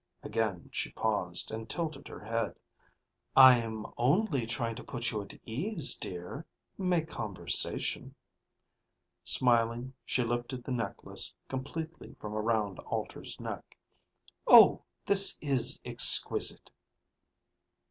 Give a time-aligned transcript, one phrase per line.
[0.23, 2.57] Again she paused and tilted her head.
[3.35, 6.43] "I'm only trying to put you at ease, dear,
[6.75, 8.15] make conversation."
[9.23, 13.77] Smiling, she lifted the necklace completely from around Alter's neck.
[14.47, 16.71] "Oh, this is exquisite